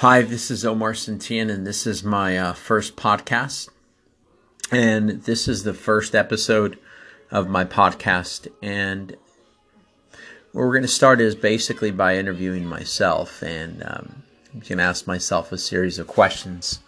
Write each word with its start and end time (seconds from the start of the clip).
Hi, 0.00 0.22
this 0.22 0.50
is 0.50 0.64
Omar 0.64 0.94
Santillan, 0.94 1.50
and 1.50 1.66
this 1.66 1.86
is 1.86 2.02
my 2.02 2.38
uh, 2.38 2.52
first 2.54 2.96
podcast. 2.96 3.68
And 4.72 5.24
this 5.24 5.46
is 5.46 5.62
the 5.62 5.74
first 5.74 6.14
episode 6.14 6.78
of 7.30 7.50
my 7.50 7.66
podcast. 7.66 8.48
And 8.62 9.10
what 10.52 10.62
we're 10.62 10.72
going 10.72 10.80
to 10.84 10.88
start 10.88 11.20
is 11.20 11.34
basically 11.34 11.90
by 11.90 12.16
interviewing 12.16 12.64
myself. 12.64 13.42
And 13.42 13.82
um, 13.82 14.22
I'm 14.54 14.60
going 14.60 14.78
to 14.78 14.84
ask 14.84 15.06
myself 15.06 15.52
a 15.52 15.58
series 15.58 15.98
of 15.98 16.06
questions 16.06 16.78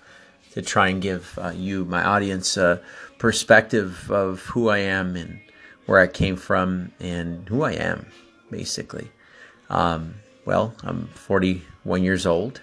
to 0.52 0.62
try 0.62 0.88
and 0.88 1.02
give 1.02 1.38
uh, 1.38 1.52
you, 1.54 1.84
my 1.84 2.02
audience, 2.02 2.56
a 2.56 2.80
perspective 3.18 4.10
of 4.10 4.40
who 4.40 4.70
I 4.70 4.78
am 4.78 5.16
and 5.16 5.38
where 5.84 6.00
I 6.00 6.06
came 6.06 6.36
from 6.36 6.92
and 6.98 7.46
who 7.46 7.62
I 7.62 7.72
am, 7.72 8.06
basically. 8.50 9.10
Um, 9.68 10.14
well, 10.46 10.74
I'm 10.82 11.08
41 11.08 12.02
years 12.02 12.24
old 12.24 12.62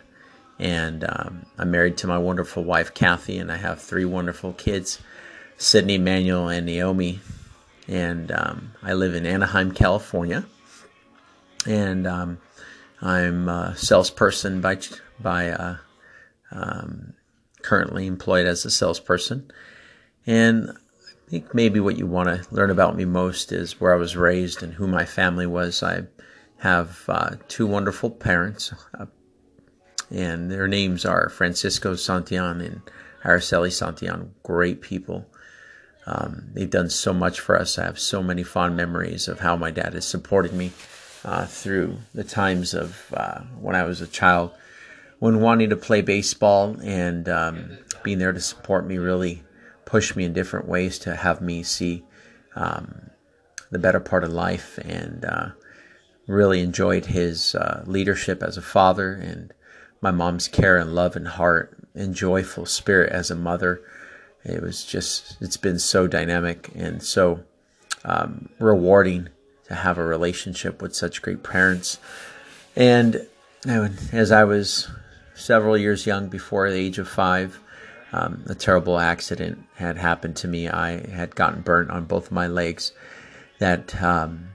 and 0.59 1.05
um, 1.08 1.45
I'm 1.58 1.72
married 1.72 1.98
to 1.98 2.08
my 2.08 2.18
wonderful 2.18 2.63
wife, 2.63 2.94
Kathy, 2.94 3.38
and 3.38 3.52
I 3.52 3.55
have 3.55 3.81
three 3.81 4.05
wonderful 4.05 4.54
kids 4.54 5.00
Sydney, 5.58 5.98
Manuel, 5.98 6.50
and 6.50 6.66
Naomi. 6.66 7.20
And 7.88 8.31
um, 8.31 8.73
I 8.84 8.94
live 8.94 9.16
in 9.16 9.26
Anaheim, 9.26 9.72
California. 9.72 10.45
And 11.66 12.08
um, 12.08 12.38
I'm 13.02 13.50
a 13.50 13.76
salesperson 13.76 14.62
by, 14.62 14.80
by 15.20 15.50
uh, 15.50 15.77
um, 16.52 17.14
currently 17.62 18.08
employed 18.08 18.45
as 18.45 18.64
a 18.64 18.72
salesperson. 18.72 19.52
And 20.26 20.70
I 20.70 21.30
think 21.30 21.53
maybe 21.53 21.80
what 21.80 21.98
you 21.98 22.05
want 22.05 22.30
to 22.30 22.55
learn 22.55 22.70
about 22.70 22.95
me 22.95 23.05
most 23.05 23.52
is 23.52 23.81
where 23.81 23.94
I 23.94 23.98
was 23.98 24.16
raised 24.16 24.64
and 24.64 24.73
who 24.73 24.88
my 24.88 25.05
family 25.05 25.48
was. 25.48 25.84
I 25.84 26.03
have 26.59 27.03
uh, 27.08 27.36
two 27.48 27.67
wonderful 27.67 28.09
parents, 28.09 28.73
and 30.09 30.52
their 30.52 30.68
names 30.68 31.05
are 31.05 31.30
Francisco 31.30 31.94
Santillan 31.94 32.66
and 32.66 32.81
Araceli 33.23 33.70
Santillan. 33.70 34.30
Great 34.44 34.81
people. 34.81 35.25
Um, 36.06 36.50
they've 36.53 36.70
done 36.70 36.89
so 36.89 37.14
much 37.14 37.39
for 37.39 37.59
us. 37.59 37.78
I 37.78 37.86
have 37.86 38.00
so 38.00 38.23
many 38.23 38.44
fond 38.44 38.75
memories 38.75 39.28
of 39.28 39.39
how 39.39 39.56
my 39.56 39.72
dad 39.72 39.94
has 39.94 40.08
supported 40.08 40.53
me 40.53 40.72
uh, 41.23 41.45
through 41.45 41.98
the 42.14 42.23
times 42.23 42.73
of 42.73 43.14
uh, 43.14 43.42
when 43.59 43.75
I 43.75 43.83
was 43.83 44.02
a 44.02 44.08
child, 44.08 44.52
when 45.20 45.42
wanting 45.42 45.70
to 45.70 45.75
play 45.75 46.02
baseball 46.02 46.78
and 46.81 47.30
um, 47.30 47.78
being 48.03 48.17
there 48.17 48.33
to 48.33 48.39
support 48.39 48.88
me 48.88 48.98
really 48.98 49.44
pushed 49.86 50.16
me 50.16 50.23
in 50.23 50.33
different 50.33 50.67
ways 50.67 50.98
to 51.00 51.16
have 51.16 51.42
me 51.42 51.64
see 51.64 52.03
um, 52.55 53.09
the 53.72 53.80
better 53.80 54.00
part 54.00 54.23
of 54.23 54.31
life 54.31 54.78
and 54.80 55.26
uh, 55.26 55.50
really 56.28 56.61
enjoyed 56.61 57.08
his 57.08 57.55
uh, 57.55 57.83
leadership 57.86 58.42
as 58.42 58.58
a 58.58 58.61
father 58.61 59.14
and 59.14 59.53
my 60.02 60.11
mom's 60.11 60.47
care 60.47 60.78
and 60.78 60.95
love 60.95 61.16
and 61.16 61.28
heart 61.28 61.78
and 61.94 62.16
joyful 62.16 62.66
spirit 62.66 63.11
as 63.11 63.30
a 63.30 63.36
mother. 63.36 63.81
It 64.44 64.61
was 64.61 64.86
just, 64.86 65.38
it's 65.42 65.58
been 65.58 65.80
so 65.80 66.08
dynamic 66.08 66.69
and 66.75 67.03
so 67.03 67.44
um, 68.05 68.50
rewarding 68.59 69.30
to 69.67 69.75
have 69.75 69.97
a 69.97 70.03
relationship 70.03 70.81
with 70.81 70.95
such 70.95 71.22
great 71.22 71.44
parents. 71.44 72.00
And 72.75 73.27
as 74.14 74.31
I 74.31 74.44
was 74.45 74.89
several 75.36 75.77
years 75.77 76.05
young, 76.05 76.30
before 76.30 76.70
the 76.70 76.77
age 76.77 76.97
of 76.97 77.08
five, 77.08 77.59
um, 78.11 78.44
a 78.47 78.55
terrible 78.55 79.00
accident 79.00 79.66
had 79.75 79.97
happened 79.97 80.36
to 80.38 80.47
me. 80.47 80.67
I 80.67 81.08
had 81.09 81.36
gotten 81.36 81.61
burnt 81.61 81.92
on 81.92 82.05
both 82.05 82.27
of 82.27 82.31
my 82.31 82.47
legs 82.47 82.94
that 83.59 84.02
um, 84.02 84.50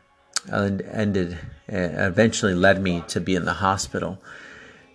ended, 0.51 1.39
eventually 1.69 2.55
led 2.55 2.83
me 2.83 3.05
to 3.09 3.21
be 3.21 3.35
in 3.35 3.45
the 3.45 3.55
hospital. 3.55 4.21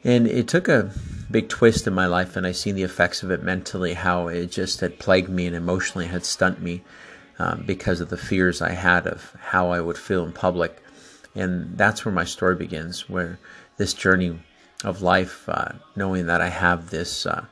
And 0.03 0.27
it 0.27 0.47
took 0.47 0.67
a 0.67 0.91
big 1.29 1.49
twist 1.49 1.85
in 1.85 1.93
my 1.93 2.05
life, 2.05 2.35
and 2.35 2.47
I 2.47 2.53
seen 2.53 2.75
the 2.75 2.83
effects 2.83 3.21
of 3.21 3.31
it 3.31 3.43
mentally, 3.43 3.93
how 3.93 4.27
it 4.27 4.51
just 4.51 4.79
had 4.79 4.99
plagued 4.99 5.29
me 5.29 5.45
and 5.45 5.55
emotionally 5.55 6.07
had 6.07 6.23
stunned 6.23 6.59
me 6.59 6.83
um, 7.37 7.63
because 7.65 7.99
of 7.99 8.09
the 8.09 8.17
fears 8.17 8.61
I 8.61 8.71
had 8.71 9.05
of 9.05 9.35
how 9.39 9.71
I 9.71 9.81
would 9.81 9.97
feel 9.97 10.25
in 10.25 10.31
public. 10.31 10.81
And 11.35 11.77
that's 11.77 12.05
where 12.05 12.13
my 12.13 12.23
story 12.23 12.55
begins, 12.55 13.09
where 13.09 13.39
this 13.77 13.93
journey 13.93 14.39
of 14.83 15.01
life, 15.01 15.47
uh, 15.49 15.73
knowing 15.95 16.27
that 16.27 16.41
I 16.41 16.49
have 16.49 16.89
this 16.89 17.25
uh, 17.25 17.45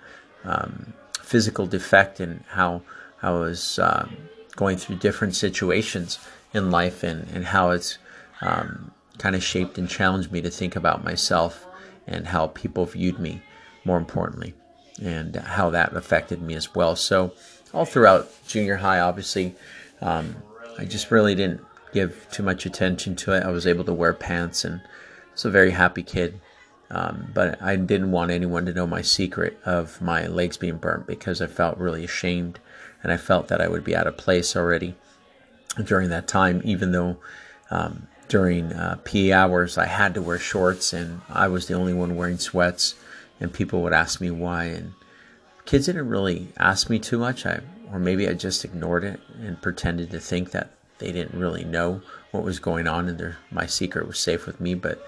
um, 0.44 0.94
physical 1.22 1.68
defect 1.68 2.19
and 2.22 2.44
how 2.50 2.81
I 3.22 3.31
was 3.31 3.78
um, 3.79 4.16
going 4.56 4.78
through 4.78 4.97
different 4.97 5.35
situations 5.35 6.18
in 6.53 6.72
life 6.72 7.03
and, 7.03 7.28
and 7.34 7.46
how 7.46 7.72
it's 7.72 7.97
um, 8.40 8.91
kind 9.18 9.35
of 9.35 9.44
shaped 9.44 9.78
and 9.78 9.90
challenged 9.90 10.31
me 10.31 10.41
to 10.41 10.50
think 10.50 10.75
about 10.75 11.03
myself 11.03 11.66
and 12.07 12.28
how 12.28 12.47
people 12.47 12.85
viewed 12.85 13.19
me, 13.19 13.41
more 13.84 13.97
importantly, 13.97 14.53
and 15.01 15.35
how 15.35 15.69
that 15.69 15.95
affected 15.95 16.41
me 16.41 16.53
as 16.53 16.73
well. 16.73 16.95
So, 16.95 17.34
all 17.73 17.85
throughout 17.85 18.31
junior 18.47 18.78
high, 18.78 19.00
obviously, 19.00 19.56
um, 20.01 20.35
I 20.78 20.85
just 20.85 21.12
really 21.12 21.35
didn't 21.35 21.62
give 21.94 22.28
too 22.31 22.44
much 22.44 22.66
attention 22.66 23.16
to 23.17 23.34
it. 23.34 23.44
I 23.44 23.51
was 23.51 23.67
able 23.67 23.84
to 23.85 23.94
wear 23.94 24.13
pants 24.13 24.63
and 24.63 24.81
was 25.34 25.46
a 25.46 25.50
very 25.50 25.72
happy 25.72 26.03
kid. 26.03 26.40
Um, 26.90 27.31
but 27.34 27.62
I 27.62 27.75
didn't 27.75 28.12
want 28.12 28.31
anyone 28.31 28.66
to 28.66 28.73
know 28.73 28.88
my 28.88 29.01
secret 29.01 29.59
of 29.66 30.01
my 30.01 30.25
legs 30.28 30.56
being 30.56 30.78
burnt 30.78 31.06
because 31.06 31.41
I 31.41 31.47
felt 31.47 31.78
really 31.78 32.06
ashamed 32.06 32.59
and 33.03 33.12
I 33.12 33.17
felt 33.17 33.50
that 33.50 33.62
I 33.62 33.67
would 33.67 33.84
be 33.84 33.96
out 33.96 34.07
of 34.07 34.17
place 34.17 34.56
already 34.56 34.96
during 35.84 36.09
that 36.09 36.28
time, 36.28 36.62
even 36.63 36.91
though 36.91 37.17
um, 37.69 38.07
during 38.28 38.74
uh, 38.74 38.98
PE 39.04 39.32
hours, 39.32 39.78
I 39.78 39.86
had 39.86 40.14
to 40.14 40.22
wear 40.22 40.40
shorts, 40.40 40.94
and 40.94 41.22
I 41.30 41.48
was 41.48 41.68
the 41.68 41.74
only 41.74 41.94
one 41.94 42.16
wearing 42.16 42.38
sweats. 42.38 42.96
And 43.40 43.54
people 43.54 43.82
would 43.84 43.94
ask 43.94 44.20
me 44.20 44.32
why, 44.32 44.66
and 44.66 44.94
kids 45.66 45.86
didn't 45.86 46.10
really 46.10 46.48
ask 46.58 46.90
me 46.90 46.98
too 46.98 47.20
much. 47.20 47.46
I, 47.46 47.62
or 47.92 48.00
maybe 48.00 48.28
I 48.28 48.34
just 48.34 48.66
ignored 48.66 49.04
it 49.04 49.20
and 49.40 49.62
pretended 49.62 50.10
to 50.12 50.20
think 50.20 50.52
that 50.52 50.72
they 50.98 51.12
didn't 51.12 51.40
really 51.40 51.64
know 51.64 52.02
what 52.32 52.44
was 52.44 52.60
going 52.60 52.88
on, 52.88 53.08
and 53.08 53.18
their, 53.18 53.38
my 53.52 53.68
secret 53.68 54.08
was 54.08 54.20
safe 54.20 54.48
with 54.48 54.59
me. 54.59 54.74
But 54.74 55.08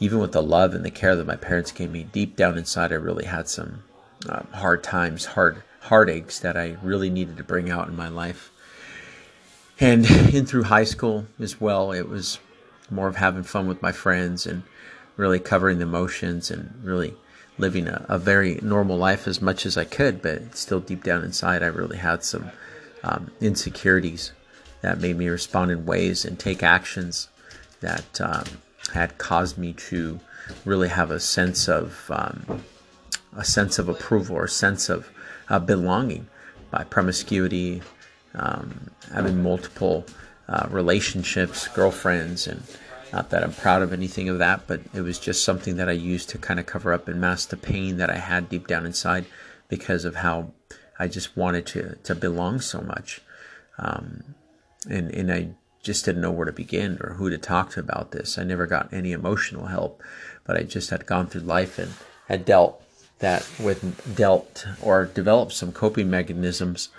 even 0.00 0.18
with 0.18 0.32
the 0.32 0.42
love 0.42 0.74
and 0.74 0.84
the 0.84 0.90
care 0.90 1.14
that 1.14 1.26
my 1.26 1.36
parents 1.36 1.70
gave 1.70 1.90
me, 1.90 2.02
deep 2.02 2.36
down 2.36 2.58
inside, 2.58 2.92
I 2.92 2.96
really 2.96 3.26
had 3.26 3.48
some 3.48 3.84
uh, 4.28 4.42
hard 4.52 4.82
times, 4.82 5.26
hard 5.26 5.62
heartaches 5.82 6.40
that 6.40 6.56
I 6.56 6.76
really 6.82 7.10
needed 7.10 7.36
to 7.36 7.44
bring 7.44 7.70
out 7.70 7.86
in 7.88 7.94
my 7.94 8.08
life. 8.08 8.50
And 9.78 10.08
in 10.34 10.46
through 10.46 10.64
high 10.64 10.84
school 10.84 11.26
as 11.38 11.60
well, 11.60 11.92
it 11.92 12.08
was 12.08 12.38
more 12.90 13.08
of 13.08 13.16
having 13.16 13.42
fun 13.42 13.66
with 13.66 13.82
my 13.82 13.92
friends 13.92 14.46
and 14.46 14.62
really 15.16 15.38
covering 15.38 15.78
the 15.78 15.84
emotions 15.84 16.50
and 16.50 16.74
really 16.82 17.14
living 17.58 17.88
a, 17.88 18.04
a 18.08 18.18
very 18.18 18.58
normal 18.62 18.96
life 18.96 19.26
as 19.26 19.40
much 19.40 19.66
as 19.66 19.76
I 19.76 19.84
could. 19.84 20.22
But 20.22 20.56
still, 20.56 20.80
deep 20.80 21.02
down 21.02 21.24
inside, 21.24 21.62
I 21.62 21.66
really 21.66 21.98
had 21.98 22.22
some 22.22 22.50
um, 23.02 23.30
insecurities 23.40 24.32
that 24.82 25.00
made 25.00 25.16
me 25.16 25.28
respond 25.28 25.70
in 25.70 25.86
ways 25.86 26.24
and 26.24 26.38
take 26.38 26.62
actions 26.62 27.28
that 27.80 28.20
um, 28.20 28.44
had 28.92 29.18
caused 29.18 29.58
me 29.58 29.72
to 29.72 30.20
really 30.64 30.88
have 30.88 31.10
a 31.10 31.20
sense 31.20 31.68
of 31.68 32.10
um, 32.10 32.62
a 33.36 33.44
sense 33.44 33.78
of 33.78 33.88
approval 33.88 34.36
or 34.36 34.46
sense 34.46 34.88
of 34.88 35.10
uh, 35.48 35.58
belonging 35.58 36.28
by 36.70 36.84
promiscuity, 36.84 37.82
um, 38.36 38.90
having 39.12 39.42
multiple 39.42 40.06
uh, 40.48 40.66
relationships, 40.70 41.68
girlfriends, 41.68 42.46
and 42.46 42.62
not 43.12 43.30
that 43.30 43.42
I'm 43.42 43.52
proud 43.52 43.82
of 43.82 43.92
anything 43.92 44.28
of 44.28 44.38
that, 44.38 44.66
but 44.66 44.80
it 44.94 45.00
was 45.00 45.18
just 45.18 45.44
something 45.44 45.76
that 45.76 45.88
I 45.88 45.92
used 45.92 46.28
to 46.30 46.38
kind 46.38 46.60
of 46.60 46.66
cover 46.66 46.92
up 46.92 47.08
and 47.08 47.20
mask 47.20 47.48
the 47.48 47.56
pain 47.56 47.96
that 47.96 48.10
I 48.10 48.18
had 48.18 48.48
deep 48.48 48.66
down 48.66 48.86
inside 48.86 49.26
because 49.68 50.04
of 50.04 50.16
how 50.16 50.52
I 50.98 51.08
just 51.08 51.36
wanted 51.36 51.66
to 51.66 51.96
to 52.04 52.14
belong 52.14 52.60
so 52.60 52.80
much, 52.80 53.20
um, 53.78 54.34
and 54.88 55.10
and 55.10 55.32
I 55.32 55.48
just 55.82 56.04
didn't 56.04 56.22
know 56.22 56.32
where 56.32 56.46
to 56.46 56.52
begin 56.52 56.98
or 57.00 57.14
who 57.14 57.30
to 57.30 57.38
talk 57.38 57.70
to 57.70 57.80
about 57.80 58.10
this. 58.10 58.38
I 58.38 58.44
never 58.44 58.66
got 58.66 58.92
any 58.92 59.12
emotional 59.12 59.66
help, 59.66 60.02
but 60.44 60.56
I 60.56 60.62
just 60.62 60.90
had 60.90 61.06
gone 61.06 61.28
through 61.28 61.42
life 61.42 61.78
and 61.78 61.92
had 62.28 62.44
dealt 62.44 62.82
that 63.20 63.48
with 63.58 64.14
dealt 64.16 64.66
or 64.82 65.06
developed 65.06 65.52
some 65.52 65.72
coping 65.72 66.10
mechanisms 66.10 66.90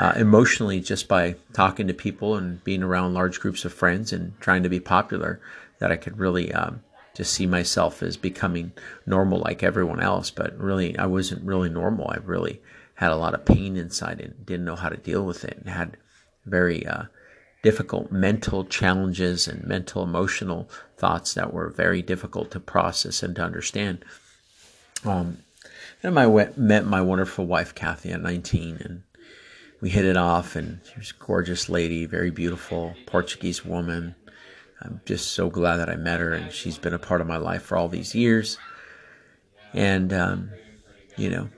uh, 0.00 0.14
emotionally 0.16 0.80
just 0.80 1.08
by 1.08 1.34
talking 1.52 1.86
to 1.86 1.92
people 1.92 2.34
and 2.34 2.64
being 2.64 2.82
around 2.82 3.12
large 3.12 3.38
groups 3.38 3.66
of 3.66 3.74
friends 3.74 4.14
and 4.14 4.32
trying 4.40 4.62
to 4.62 4.68
be 4.70 4.80
popular 4.80 5.38
that 5.78 5.92
I 5.92 5.96
could 5.96 6.18
really 6.18 6.54
um, 6.54 6.82
just 7.14 7.34
see 7.34 7.44
myself 7.44 8.02
as 8.02 8.16
becoming 8.16 8.72
normal 9.04 9.40
like 9.40 9.62
everyone 9.62 10.00
else. 10.00 10.30
But 10.30 10.58
really, 10.58 10.96
I 10.98 11.04
wasn't 11.04 11.44
really 11.44 11.68
normal. 11.68 12.08
I 12.08 12.16
really 12.24 12.62
had 12.94 13.12
a 13.12 13.16
lot 13.16 13.34
of 13.34 13.44
pain 13.44 13.76
inside 13.76 14.22
and 14.22 14.46
didn't 14.46 14.64
know 14.64 14.76
how 14.76 14.88
to 14.88 14.96
deal 14.96 15.22
with 15.26 15.44
it 15.44 15.58
and 15.58 15.68
had 15.68 15.98
very 16.46 16.86
uh, 16.86 17.04
difficult 17.62 18.10
mental 18.10 18.64
challenges 18.64 19.46
and 19.46 19.64
mental 19.64 20.02
emotional 20.02 20.70
thoughts 20.96 21.34
that 21.34 21.52
were 21.52 21.68
very 21.68 22.00
difficult 22.00 22.50
to 22.52 22.60
process 22.60 23.22
and 23.22 23.36
to 23.36 23.42
understand. 23.42 24.02
Um, 25.04 25.40
and 26.02 26.18
I 26.18 26.26
met 26.56 26.86
my 26.86 27.02
wonderful 27.02 27.44
wife 27.44 27.74
Kathy 27.74 28.12
at 28.12 28.22
19, 28.22 28.78
and 28.80 29.02
we 29.80 29.90
hit 29.90 30.04
it 30.04 30.16
off, 30.16 30.56
and 30.56 30.80
she 30.84 30.98
was 30.98 31.10
a 31.10 31.24
gorgeous 31.24 31.68
lady, 31.68 32.06
very 32.06 32.30
beautiful 32.30 32.94
Portuguese 33.06 33.64
woman. 33.64 34.14
I'm 34.82 35.00
just 35.04 35.32
so 35.32 35.50
glad 35.50 35.76
that 35.76 35.88
I 35.88 35.96
met 35.96 36.20
her, 36.20 36.32
and 36.32 36.52
she's 36.52 36.78
been 36.78 36.94
a 36.94 36.98
part 36.98 37.20
of 37.20 37.26
my 37.26 37.36
life 37.36 37.62
for 37.62 37.76
all 37.76 37.88
these 37.88 38.14
years. 38.14 38.58
And, 39.72 40.12
um, 40.12 40.50
you 41.16 41.30
know, 41.30 41.48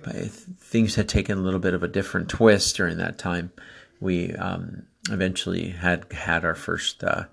things 0.61 0.95
had 0.95 1.09
taken 1.09 1.39
a 1.39 1.43
little 1.43 1.61
bit 1.61 1.75
of 1.75 1.83
a 1.83 1.89
different 1.89 2.29
twist 2.29 2.77
during 2.77 2.99
that 2.99 3.19
time. 3.19 3.53
We 4.01 4.35
um, 4.35 4.87
eventually 5.11 5.71
had 5.71 6.13
had 6.13 6.45
our 6.45 6.55
first 6.55 7.03
uh, 7.05 7.25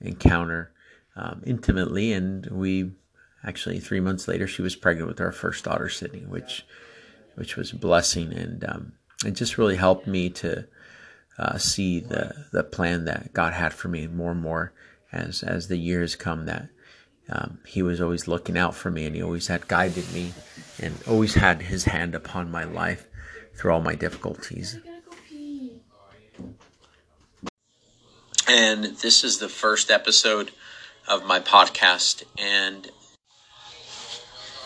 encounter 0.00 0.72
um, 1.16 1.42
intimately, 1.46 2.12
and 2.12 2.46
we 2.46 2.92
actually 3.44 3.78
three 3.78 4.00
months 4.00 4.26
later 4.26 4.46
she 4.46 4.62
was 4.62 4.76
pregnant 4.76 5.08
with 5.08 5.20
our 5.20 5.32
first 5.32 5.64
daughter, 5.64 5.88
Sydney, 5.88 6.24
which 6.26 6.64
which 7.34 7.56
was 7.56 7.72
a 7.72 7.76
blessing, 7.76 8.32
and 8.32 8.64
um, 8.64 8.92
it 9.24 9.32
just 9.32 9.58
really 9.58 9.76
helped 9.76 10.06
me 10.06 10.30
to 10.30 10.66
uh, 11.38 11.58
see 11.58 12.00
the 12.00 12.46
the 12.52 12.64
plan 12.64 13.04
that 13.04 13.32
God 13.32 13.52
had 13.52 13.72
for 13.72 13.88
me 13.88 14.06
more 14.06 14.32
and 14.32 14.40
more 14.40 14.72
as 15.12 15.42
as 15.42 15.68
the 15.68 15.76
years 15.76 16.16
come 16.16 16.46
that 16.46 16.68
um, 17.28 17.58
he 17.66 17.82
was 17.82 18.00
always 18.00 18.28
looking 18.28 18.56
out 18.56 18.74
for 18.74 18.90
me 18.90 19.04
and 19.04 19.16
he 19.16 19.22
always 19.22 19.48
had 19.48 19.68
guided 19.68 20.12
me 20.12 20.32
and 20.80 20.94
always 21.06 21.34
had 21.34 21.62
his 21.62 21.84
hand 21.84 22.14
upon 22.14 22.50
my 22.50 22.64
life 22.64 23.06
through 23.56 23.72
all 23.72 23.80
my 23.80 23.94
difficulties. 23.94 24.78
And 28.48 28.84
this 28.84 29.24
is 29.24 29.38
the 29.38 29.48
first 29.48 29.90
episode 29.90 30.52
of 31.08 31.26
my 31.26 31.40
podcast. 31.40 32.22
And 32.38 32.88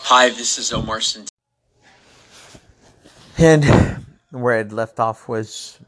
hi, 0.03 0.29
this 0.29 0.59
is 0.59 0.71
Omar 0.71 0.99
Centeno. 0.99 1.29
And 3.39 4.00
where 4.31 4.57
I'd 4.57 4.71
left 4.71 4.99
off 4.99 5.27
was 5.27 5.79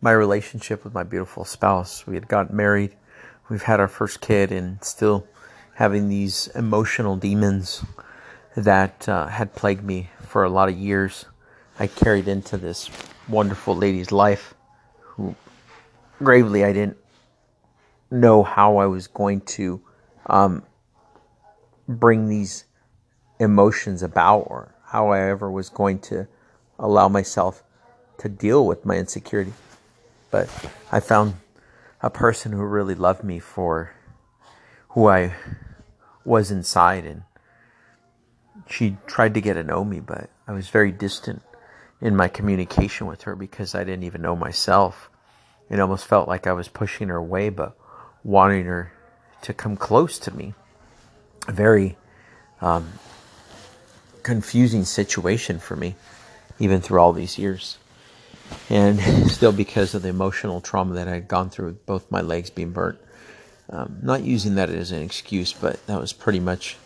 my 0.00 0.12
relationship 0.12 0.84
with 0.84 0.94
my 0.94 1.02
beautiful 1.02 1.44
spouse. 1.44 2.06
We 2.06 2.14
had 2.14 2.28
got 2.28 2.52
married, 2.52 2.94
we've 3.48 3.62
had 3.62 3.80
our 3.80 3.88
first 3.88 4.20
kid, 4.20 4.52
and 4.52 4.82
still 4.84 5.26
having 5.74 6.08
these 6.08 6.48
emotional 6.48 7.16
demons 7.16 7.84
that 8.56 9.08
uh, 9.08 9.26
had 9.26 9.54
plagued 9.54 9.84
me 9.84 10.10
for 10.20 10.44
a 10.44 10.50
lot 10.50 10.68
of 10.68 10.76
years. 10.76 11.24
I 11.78 11.86
carried 11.86 12.28
into 12.28 12.58
this 12.58 12.90
wonderful 13.28 13.74
lady's 13.74 14.12
life 14.12 14.54
who 15.00 15.34
gravely 16.18 16.64
I 16.64 16.72
didn't 16.72 16.98
know 18.10 18.42
how 18.42 18.78
I 18.78 18.86
was 18.86 19.06
going 19.06 19.40
to 19.42 19.80
um, 20.26 20.62
bring 21.88 22.28
these 22.28 22.64
emotions 23.38 24.02
about 24.02 24.40
or 24.40 24.74
how 24.84 25.10
I 25.10 25.20
ever 25.28 25.50
was 25.50 25.68
going 25.68 26.00
to 26.00 26.26
allow 26.78 27.08
myself 27.08 27.62
to 28.18 28.28
deal 28.28 28.66
with 28.66 28.84
my 28.84 28.96
insecurity. 28.96 29.52
But 30.30 30.48
I 30.92 31.00
found 31.00 31.34
a 32.02 32.10
person 32.10 32.52
who 32.52 32.62
really 32.62 32.94
loved 32.94 33.24
me 33.24 33.38
for 33.38 33.94
who 34.90 35.08
I 35.08 35.34
was 36.24 36.50
inside 36.50 37.04
and 37.04 37.22
she 38.68 38.96
tried 39.06 39.34
to 39.34 39.40
get 39.40 39.54
to 39.54 39.62
know 39.62 39.84
me, 39.84 40.00
but 40.00 40.30
I 40.46 40.52
was 40.52 40.68
very 40.68 40.92
distant 40.92 41.42
in 42.00 42.16
my 42.16 42.28
communication 42.28 43.06
with 43.06 43.22
her 43.22 43.34
because 43.34 43.74
I 43.74 43.84
didn't 43.84 44.04
even 44.04 44.22
know 44.22 44.36
myself. 44.36 45.10
It 45.70 45.80
almost 45.80 46.06
felt 46.06 46.28
like 46.28 46.46
I 46.46 46.52
was 46.52 46.68
pushing 46.68 47.08
her 47.08 47.16
away, 47.16 47.48
but 47.48 47.76
wanting 48.22 48.64
her 48.66 48.92
to 49.42 49.54
come 49.54 49.76
close 49.76 50.18
to 50.20 50.34
me. 50.34 50.54
A 51.46 51.52
very 51.52 51.96
um, 52.60 52.92
confusing 54.22 54.84
situation 54.84 55.58
for 55.58 55.76
me, 55.76 55.94
even 56.58 56.80
through 56.80 57.00
all 57.00 57.12
these 57.12 57.38
years. 57.38 57.78
And 58.70 59.00
still 59.30 59.52
because 59.52 59.94
of 59.94 60.02
the 60.02 60.08
emotional 60.08 60.60
trauma 60.60 60.94
that 60.94 61.08
I 61.08 61.14
had 61.14 61.28
gone 61.28 61.50
through 61.50 61.66
with 61.66 61.86
both 61.86 62.10
my 62.10 62.20
legs 62.20 62.50
being 62.50 62.72
burnt. 62.72 62.98
Um, 63.70 63.98
not 64.02 64.22
using 64.22 64.54
that 64.54 64.70
as 64.70 64.92
an 64.92 65.02
excuse, 65.02 65.52
but 65.52 65.86
that 65.86 66.00
was 66.00 66.12
pretty 66.12 66.40
much 66.40 66.76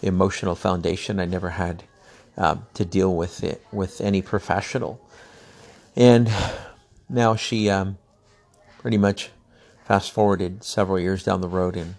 the 0.00 0.08
emotional 0.08 0.54
foundation. 0.54 1.20
I 1.20 1.24
never 1.24 1.50
had 1.50 1.84
um, 2.36 2.66
to 2.74 2.84
deal 2.84 3.14
with 3.14 3.44
it 3.44 3.64
with 3.72 4.00
any 4.00 4.22
professional. 4.22 5.00
And 5.96 6.30
now 7.08 7.36
she 7.36 7.70
um, 7.70 7.98
pretty 8.78 8.98
much 8.98 9.30
fast 9.84 10.10
forwarded 10.10 10.64
several 10.64 10.98
years 10.98 11.24
down 11.24 11.40
the 11.40 11.48
road, 11.48 11.76
and 11.76 11.96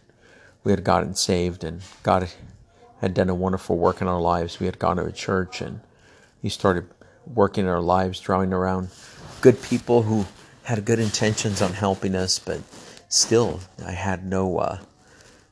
we 0.63 0.71
had 0.71 0.83
gotten 0.83 1.15
saved, 1.15 1.63
and 1.63 1.81
God 2.01 2.29
had 3.01 3.13
done 3.13 3.29
a 3.29 3.35
wonderful 3.35 3.77
work 3.77 4.01
in 4.01 4.07
our 4.07 4.21
lives. 4.21 4.59
We 4.59 4.65
had 4.65 4.79
gone 4.79 4.97
to 4.97 5.05
a 5.05 5.11
church, 5.11 5.61
and 5.61 5.81
He 6.41 6.49
started 6.49 6.87
working 7.25 7.65
in 7.65 7.69
our 7.69 7.81
lives, 7.81 8.19
drawing 8.19 8.51
around 8.53 8.89
good 9.43 9.61
people 9.61 10.03
who 10.03 10.25
had 10.63 10.85
good 10.85 10.99
intentions 10.99 11.61
on 11.61 11.73
helping 11.73 12.15
us, 12.15 12.39
but 12.39 12.61
still, 13.09 13.59
I 13.85 13.91
had 13.91 14.25
no 14.25 14.57
uh, 14.57 14.79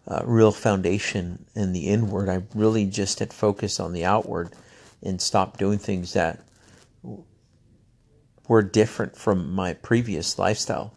uh, 0.08 0.22
real 0.24 0.54
foundation 0.54 1.46
in 1.56 1.74
the 1.74 1.90
inward. 1.90 2.30
I 2.30 2.44
really 2.56 2.86
just 2.86 3.20
had 3.20 3.34
focused 3.34 3.82
on 3.82 3.92
the 3.92 4.06
outward 4.06 4.54
and 5.04 5.22
stopped 5.22 5.60
doing 5.60 5.78
things 5.78 6.14
that 6.14 6.40
were 8.48 8.62
different 8.62 9.18
from 9.18 9.52
my 9.54 9.74
previous 9.74 10.40
lifestyle 10.40 10.94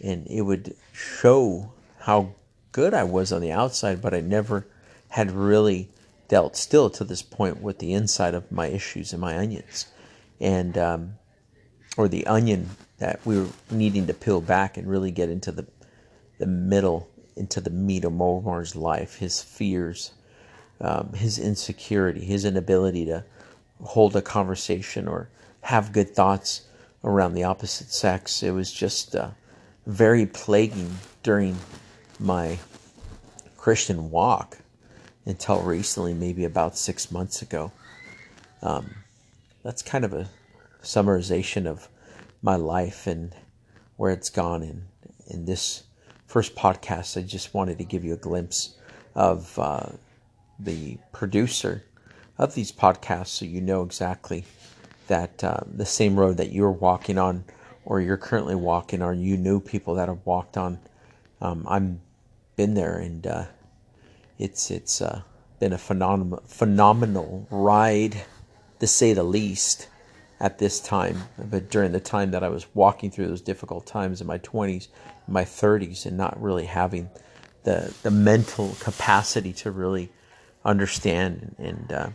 and 0.00 0.26
it 0.28 0.40
would 0.40 0.74
show 0.92 1.70
how 1.98 2.34
good 2.72 2.94
I 2.94 3.04
was 3.04 3.30
on 3.30 3.42
the 3.42 3.52
outside, 3.52 4.00
but 4.00 4.14
I 4.14 4.20
never 4.20 4.66
had 5.10 5.32
really 5.32 5.90
dealt 6.28 6.56
still 6.56 6.88
to 6.90 7.04
this 7.04 7.20
point 7.20 7.60
with 7.60 7.78
the 7.78 7.92
inside 7.92 8.34
of 8.34 8.50
my 8.50 8.68
issues 8.68 9.12
and 9.12 9.20
my 9.20 9.36
onions, 9.36 9.86
and 10.40 10.78
um, 10.78 11.14
or 11.98 12.08
the 12.08 12.26
onion 12.28 12.70
that 12.98 13.20
we 13.26 13.36
were 13.36 13.48
needing 13.70 14.06
to 14.06 14.14
peel 14.14 14.40
back 14.40 14.76
and 14.78 14.88
really 14.88 15.10
get 15.10 15.28
into 15.28 15.52
the 15.52 15.66
the 16.38 16.46
middle, 16.46 17.10
into 17.36 17.60
the 17.60 17.70
meat 17.70 18.04
of 18.04 18.22
Omar's 18.22 18.76
life, 18.76 19.16
his 19.16 19.42
fears, 19.42 20.12
um, 20.80 21.12
his 21.12 21.36
insecurity, 21.36 22.24
his 22.24 22.44
inability 22.44 23.04
to 23.06 23.24
hold 23.82 24.14
a 24.14 24.22
conversation 24.22 25.08
or 25.08 25.28
have 25.62 25.92
good 25.92 26.14
thoughts 26.14 26.62
around 27.02 27.34
the 27.34 27.42
opposite 27.42 27.88
sex. 27.88 28.44
It 28.44 28.52
was 28.52 28.72
just 28.72 29.16
uh, 29.16 29.30
very 29.84 30.26
plaguing 30.26 30.98
during 31.24 31.56
my 32.20 32.58
Christian 33.56 34.12
walk 34.12 34.58
until 35.26 35.60
recently, 35.62 36.14
maybe 36.14 36.44
about 36.44 36.78
six 36.78 37.10
months 37.10 37.42
ago. 37.42 37.72
Um, 38.62 38.94
that's 39.64 39.82
kind 39.82 40.04
of 40.04 40.12
a 40.12 40.28
summarization 40.82 41.66
of 41.66 41.88
my 42.42 42.56
life 42.56 43.06
and 43.06 43.34
where 43.96 44.10
it's 44.10 44.30
gone. 44.30 44.62
And 44.62 44.88
in 45.26 45.44
this 45.44 45.84
first 46.26 46.54
podcast, 46.54 47.16
I 47.16 47.22
just 47.22 47.54
wanted 47.54 47.78
to 47.78 47.84
give 47.84 48.04
you 48.04 48.14
a 48.14 48.18
glimpse 48.18 48.76
of 49.14 49.58
uh, 49.58 49.86
the 50.58 50.98
producer 51.12 51.84
of 52.36 52.54
these 52.54 52.70
podcasts 52.70 53.28
so 53.28 53.44
you 53.44 53.60
know 53.60 53.82
exactly 53.82 54.44
that 55.08 55.42
uh, 55.42 55.60
the 55.66 55.86
same 55.86 56.18
road 56.18 56.36
that 56.36 56.52
you're 56.52 56.70
walking 56.70 57.18
on 57.18 57.44
or 57.84 58.00
you're 58.00 58.16
currently 58.16 58.54
walking 58.54 59.02
or 59.02 59.12
you 59.14 59.36
knew 59.36 59.60
people 59.60 59.94
that 59.94 60.08
have 60.08 60.24
walked 60.24 60.56
on. 60.56 60.78
Um, 61.40 61.66
I've 61.68 61.96
been 62.56 62.74
there 62.74 62.98
and 62.98 63.26
uh, 63.26 63.44
it's 64.38 64.70
it's 64.70 65.00
uh, 65.00 65.22
been 65.58 65.72
a 65.72 65.78
phenomenal 65.78 66.42
phenomenal 66.46 67.46
ride, 67.50 68.22
to 68.80 68.86
say 68.86 69.12
the 69.12 69.22
least, 69.22 69.88
at 70.40 70.58
this 70.58 70.80
time. 70.80 71.22
But 71.38 71.70
during 71.70 71.92
the 71.92 72.00
time 72.00 72.30
that 72.30 72.44
I 72.44 72.48
was 72.48 72.66
walking 72.74 73.10
through 73.10 73.28
those 73.28 73.40
difficult 73.40 73.86
times 73.86 74.20
in 74.20 74.26
my 74.26 74.38
20s, 74.38 74.88
my 75.26 75.44
30s, 75.44 76.06
and 76.06 76.16
not 76.16 76.40
really 76.40 76.66
having 76.66 77.10
the 77.64 77.92
the 78.02 78.10
mental 78.10 78.76
capacity 78.80 79.52
to 79.52 79.70
really 79.70 80.10
understand 80.64 81.56
and 81.58 81.92
uh, 81.92 82.08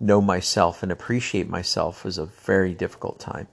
know 0.00 0.20
myself 0.20 0.82
and 0.82 0.92
appreciate 0.92 1.48
myself 1.48 2.04
was 2.04 2.16
a 2.16 2.26
very 2.26 2.74
difficult 2.74 3.18
time 3.18 3.48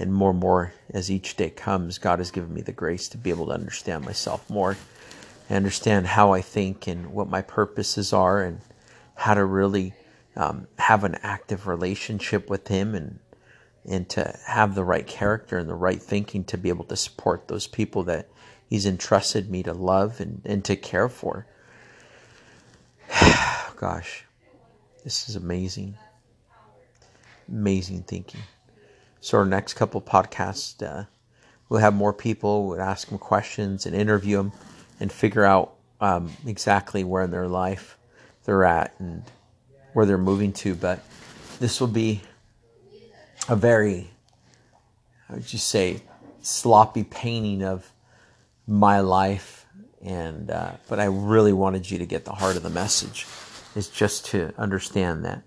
and 0.00 0.14
more 0.14 0.30
and 0.30 0.40
more 0.40 0.72
as 0.92 1.10
each 1.10 1.36
day 1.36 1.50
comes, 1.50 1.98
God 1.98 2.18
has 2.18 2.30
given 2.30 2.54
me 2.54 2.62
the 2.62 2.72
grace 2.72 3.06
to 3.08 3.18
be 3.18 3.30
able 3.30 3.46
to 3.46 3.52
understand 3.52 4.04
myself 4.04 4.48
more, 4.48 4.76
and 5.48 5.56
understand 5.56 6.06
how 6.06 6.32
I 6.32 6.40
think 6.40 6.86
and 6.86 7.12
what 7.12 7.28
my 7.28 7.42
purposes 7.42 8.12
are, 8.12 8.42
and 8.42 8.60
how 9.14 9.34
to 9.34 9.44
really 9.44 9.92
um, 10.36 10.66
have 10.78 11.04
an 11.04 11.16
active 11.22 11.66
relationship 11.66 12.48
with 12.48 12.68
Him, 12.68 12.94
and 12.94 13.18
and 13.88 14.08
to 14.10 14.38
have 14.46 14.74
the 14.74 14.84
right 14.84 15.06
character 15.06 15.58
and 15.58 15.68
the 15.68 15.74
right 15.74 16.02
thinking 16.02 16.44
to 16.44 16.58
be 16.58 16.68
able 16.68 16.84
to 16.84 16.96
support 16.96 17.48
those 17.48 17.66
people 17.66 18.02
that 18.04 18.28
He's 18.70 18.86
entrusted 18.86 19.50
me 19.50 19.64
to 19.64 19.72
love 19.72 20.20
and, 20.20 20.42
and 20.44 20.64
to 20.66 20.76
care 20.76 21.08
for. 21.08 21.44
Gosh, 23.76 24.24
this 25.02 25.28
is 25.28 25.34
amazing. 25.34 25.96
Amazing 27.48 28.04
thinking. 28.04 28.42
So 29.20 29.38
our 29.38 29.44
next 29.44 29.74
couple 29.74 30.00
podcasts, 30.00 30.80
uh, 30.86 31.06
we'll 31.68 31.80
have 31.80 31.94
more 31.94 32.12
people. 32.12 32.68
We'll 32.68 32.80
ask 32.80 33.08
them 33.08 33.18
questions 33.18 33.86
and 33.86 33.96
interview 33.96 34.36
them, 34.36 34.52
and 35.00 35.10
figure 35.10 35.44
out 35.44 35.74
um, 36.00 36.30
exactly 36.46 37.02
where 37.02 37.24
in 37.24 37.32
their 37.32 37.48
life 37.48 37.98
they're 38.44 38.64
at 38.64 38.94
and 39.00 39.24
where 39.94 40.06
they're 40.06 40.16
moving 40.16 40.52
to. 40.52 40.76
But 40.76 41.00
this 41.58 41.80
will 41.80 41.88
be 41.88 42.22
a 43.50 43.56
very, 43.56 44.08
how 45.26 45.34
would 45.34 45.52
you 45.52 45.58
say, 45.58 46.00
sloppy 46.40 47.02
painting 47.02 47.64
of 47.64 47.92
my 48.66 49.00
life. 49.00 49.66
And 50.00 50.50
uh, 50.50 50.72
but 50.88 51.00
I 51.00 51.06
really 51.06 51.52
wanted 51.52 51.90
you 51.90 51.98
to 51.98 52.06
get 52.06 52.24
the 52.24 52.32
heart 52.32 52.56
of 52.56 52.62
the 52.62 52.70
message 52.70 53.26
is 53.74 53.88
just 53.88 54.26
to 54.26 54.54
understand 54.56 55.24
that 55.24 55.42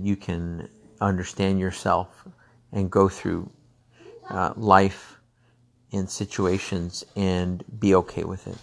you 0.00 0.16
can 0.16 0.68
understand 1.00 1.58
yourself 1.58 2.26
and 2.72 2.90
go 2.90 3.08
through 3.08 3.50
uh, 4.30 4.52
life 4.56 5.18
in 5.90 6.06
situations 6.06 7.04
and 7.16 7.64
be 7.80 7.94
okay 7.96 8.24
with 8.24 8.46
it. 8.46 8.56